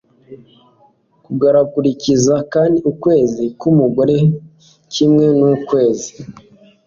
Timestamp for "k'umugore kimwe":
3.59-5.25